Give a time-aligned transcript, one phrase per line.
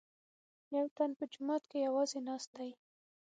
[0.75, 2.69] یوتن په جومات کې یوازې ناست دی.